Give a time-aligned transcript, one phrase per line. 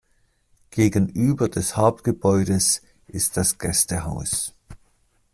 [0.71, 4.55] Gegenüber des Hauptgebäudes ist das Gästehaus.